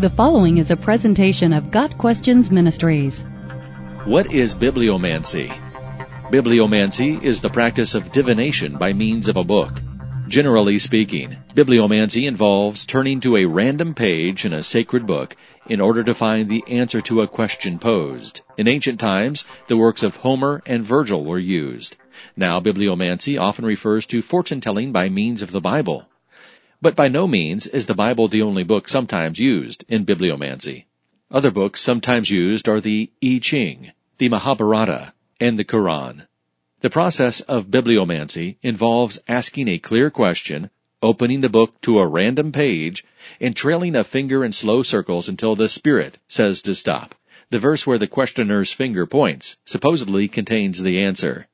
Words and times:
The 0.00 0.08
following 0.08 0.56
is 0.56 0.70
a 0.70 0.78
presentation 0.78 1.52
of 1.52 1.70
Got 1.70 1.98
Questions 1.98 2.50
Ministries. 2.50 3.20
What 4.06 4.32
is 4.32 4.54
bibliomancy? 4.54 5.48
Bibliomancy 6.30 7.22
is 7.22 7.42
the 7.42 7.50
practice 7.50 7.94
of 7.94 8.10
divination 8.10 8.78
by 8.78 8.94
means 8.94 9.28
of 9.28 9.36
a 9.36 9.44
book. 9.44 9.82
Generally 10.26 10.78
speaking, 10.78 11.36
bibliomancy 11.54 12.26
involves 12.26 12.86
turning 12.86 13.20
to 13.20 13.36
a 13.36 13.44
random 13.44 13.92
page 13.92 14.46
in 14.46 14.54
a 14.54 14.62
sacred 14.62 15.06
book 15.06 15.36
in 15.66 15.82
order 15.82 16.02
to 16.02 16.14
find 16.14 16.48
the 16.48 16.64
answer 16.66 17.02
to 17.02 17.20
a 17.20 17.28
question 17.28 17.78
posed. 17.78 18.40
In 18.56 18.68
ancient 18.68 19.00
times, 19.00 19.44
the 19.68 19.76
works 19.76 20.02
of 20.02 20.16
Homer 20.16 20.62
and 20.64 20.82
Virgil 20.82 21.26
were 21.26 21.38
used. 21.38 21.98
Now, 22.38 22.58
bibliomancy 22.58 23.38
often 23.38 23.66
refers 23.66 24.06
to 24.06 24.22
fortune 24.22 24.62
telling 24.62 24.92
by 24.92 25.10
means 25.10 25.42
of 25.42 25.50
the 25.50 25.60
Bible. 25.60 26.06
But 26.82 26.96
by 26.96 27.08
no 27.08 27.26
means 27.26 27.66
is 27.66 27.84
the 27.84 27.94
Bible 27.94 28.28
the 28.28 28.40
only 28.40 28.62
book 28.62 28.88
sometimes 28.88 29.38
used 29.38 29.84
in 29.88 30.06
bibliomancy. 30.06 30.86
Other 31.30 31.50
books 31.50 31.80
sometimes 31.80 32.30
used 32.30 32.68
are 32.68 32.80
the 32.80 33.10
I 33.22 33.38
Ching, 33.42 33.92
the 34.16 34.30
Mahabharata, 34.30 35.12
and 35.38 35.58
the 35.58 35.64
Quran. 35.64 36.26
The 36.80 36.88
process 36.88 37.42
of 37.42 37.70
bibliomancy 37.70 38.56
involves 38.62 39.20
asking 39.28 39.68
a 39.68 39.78
clear 39.78 40.08
question, 40.10 40.70
opening 41.02 41.42
the 41.42 41.50
book 41.50 41.78
to 41.82 41.98
a 41.98 42.06
random 42.06 42.50
page, 42.50 43.04
and 43.42 43.54
trailing 43.54 43.94
a 43.94 44.02
finger 44.02 44.42
in 44.42 44.52
slow 44.52 44.82
circles 44.82 45.28
until 45.28 45.54
the 45.54 45.68
Spirit 45.68 46.16
says 46.28 46.62
to 46.62 46.74
stop. 46.74 47.14
The 47.50 47.58
verse 47.58 47.86
where 47.86 47.98
the 47.98 48.06
questioner's 48.06 48.72
finger 48.72 49.04
points 49.04 49.58
supposedly 49.66 50.28
contains 50.28 50.82
the 50.82 50.98
answer. 50.98 51.46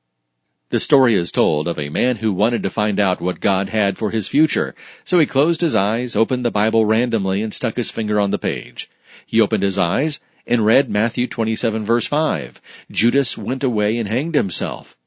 The 0.69 0.81
story 0.81 1.13
is 1.13 1.31
told 1.31 1.69
of 1.69 1.79
a 1.79 1.87
man 1.87 2.17
who 2.17 2.33
wanted 2.33 2.61
to 2.63 2.69
find 2.69 2.99
out 2.99 3.21
what 3.21 3.39
God 3.39 3.69
had 3.69 3.97
for 3.97 4.11
his 4.11 4.27
future, 4.27 4.75
so 5.05 5.17
he 5.17 5.25
closed 5.25 5.61
his 5.61 5.75
eyes, 5.75 6.13
opened 6.13 6.43
the 6.43 6.51
Bible 6.51 6.85
randomly, 6.85 7.41
and 7.41 7.53
stuck 7.53 7.77
his 7.77 7.89
finger 7.89 8.19
on 8.19 8.31
the 8.31 8.37
page. 8.37 8.89
He 9.25 9.39
opened 9.39 9.63
his 9.63 9.77
eyes 9.77 10.19
and 10.45 10.65
read 10.65 10.89
Matthew 10.89 11.25
27 11.25 11.85
verse 11.85 12.05
5. 12.05 12.61
Judas 12.91 13.37
went 13.37 13.63
away 13.63 13.97
and 13.97 14.09
hanged 14.09 14.35
himself. 14.35 14.97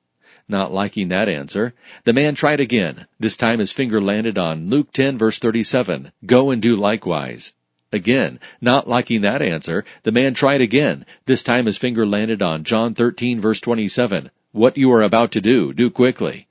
Not 0.48 0.72
liking 0.72 1.08
that 1.08 1.28
answer, 1.28 1.74
the 2.04 2.14
man 2.14 2.34
tried 2.36 2.60
again. 2.60 3.06
This 3.18 3.36
time 3.36 3.58
his 3.58 3.70
finger 3.70 4.00
landed 4.00 4.38
on 4.38 4.70
Luke 4.70 4.94
10 4.94 5.18
verse 5.18 5.38
37. 5.38 6.10
Go 6.24 6.50
and 6.50 6.62
do 6.62 6.74
likewise. 6.74 7.52
Again, 7.92 8.40
not 8.62 8.88
liking 8.88 9.20
that 9.20 9.42
answer, 9.42 9.84
the 10.04 10.12
man 10.12 10.32
tried 10.32 10.62
again. 10.62 11.04
This 11.26 11.42
time 11.42 11.66
his 11.66 11.76
finger 11.76 12.06
landed 12.06 12.40
on 12.40 12.64
John 12.64 12.94
13 12.94 13.40
verse 13.40 13.60
27. 13.60 14.30
What 14.52 14.76
you 14.76 14.90
are 14.90 15.02
about 15.02 15.30
to 15.32 15.40
do, 15.40 15.72
do 15.72 15.90
quickly. 15.90 16.48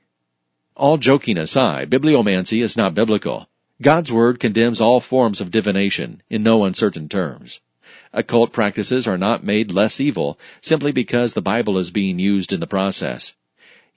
All 0.73 0.97
joking 0.97 1.38
aside, 1.38 1.89
bibliomancy 1.89 2.64
is 2.64 2.78
not 2.78 2.95
biblical. 2.95 3.50
God's 3.81 4.09
Word 4.09 4.39
condemns 4.39 4.80
all 4.80 5.02
forms 5.02 5.41
of 5.41 5.52
divination 5.52 6.22
in 6.30 6.41
no 6.41 6.64
uncertain 6.64 7.09
terms. 7.09 7.59
Occult 8.14 8.53
practices 8.53 9.06
are 9.06 9.17
not 9.17 9.44
made 9.44 9.73
less 9.73 10.00
evil 10.00 10.39
simply 10.61 10.94
because 10.94 11.33
the 11.33 11.41
Bible 11.41 11.78
is 11.78 11.91
being 11.91 12.19
used 12.19 12.53
in 12.53 12.61
the 12.61 12.67
process. 12.67 13.36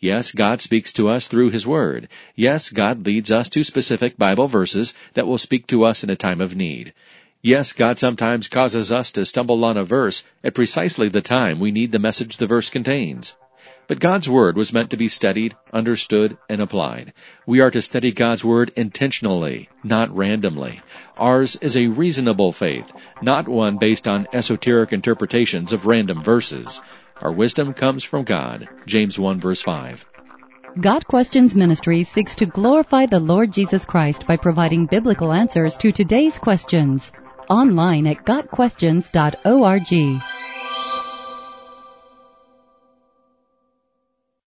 Yes, 0.01 0.33
God 0.33 0.61
speaks 0.61 0.93
to 0.95 1.09
us 1.09 1.29
through 1.29 1.51
His 1.51 1.65
Word. 1.65 2.09
Yes, 2.35 2.71
God 2.71 3.07
leads 3.07 3.31
us 3.31 3.49
to 3.51 3.63
specific 3.63 4.19
Bible 4.19 4.49
verses 4.49 4.95
that 5.15 5.29
will 5.29 5.39
speak 5.39 5.69
to 5.69 5.85
us 5.85 6.03
in 6.03 6.11
a 6.11 6.17
time 6.17 6.41
of 6.41 6.57
need. 6.57 6.93
Yes, 7.41 7.73
God 7.73 8.01
sometimes 8.01 8.49
causes 8.49 8.91
us 8.91 9.13
to 9.13 9.25
stumble 9.25 9.65
on 9.65 9.77
a 9.77 9.85
verse 9.85 10.25
at 10.43 10.55
precisely 10.55 11.09
the 11.09 11.23
time 11.23 11.61
we 11.61 11.71
need 11.71 11.93
the 11.93 12.01
message 12.01 12.39
the 12.39 12.49
verse 12.49 12.69
contains. 12.69 13.37
But 13.89 14.01
God's 14.01 14.29
Word 14.29 14.57
was 14.57 14.73
meant 14.73 14.91
to 14.91 14.97
be 14.97 15.09
studied, 15.09 15.55
understood, 15.73 16.39
and 16.49 16.61
applied. 16.61 17.13
We 17.47 17.61
are 17.61 17.71
to 17.71 17.83
study 17.83 18.13
God's 18.13 18.45
Word 18.45 18.73
intentionally, 18.77 19.69
not 19.83 20.15
randomly. 20.17 20.81
Ours 21.17 21.57
is 21.57 21.77
a 21.77 21.89
reasonable 21.89 22.53
faith, 22.53 22.93
not 23.21 23.49
one 23.49 23.79
based 23.79 24.07
on 24.07 24.29
esoteric 24.33 24.93
interpretations 24.93 25.73
of 25.73 25.87
random 25.87 26.23
verses. 26.23 26.81
Our 27.21 27.33
wisdom 27.33 27.75
comes 27.75 28.05
from 28.05 28.25
God. 28.25 28.69
James 28.87 29.19
1 29.19 29.41
verse 29.41 29.63
5. 29.63 30.07
Got 30.81 31.07
Questions 31.07 31.55
Ministry 31.55 32.03
seeks 32.03 32.35
to 32.37 32.47
glorify 32.47 33.05
the 33.05 33.21
Lord 33.21 33.53
Jesus 33.53 33.85
Christ 33.85 34.27
by 34.27 34.39
providing 34.39 34.87
biblical 34.87 35.31
answers 35.33 35.77
to 35.77 35.93
today's 35.93 36.39
questions. 36.39 37.13
Online 37.51 38.07
at 38.07 38.25
GotQuestions.org. 38.25 40.23